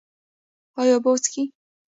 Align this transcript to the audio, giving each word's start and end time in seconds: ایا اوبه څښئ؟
ایا 0.79 0.95
اوبه 0.95 1.09
څښئ؟ 1.23 1.43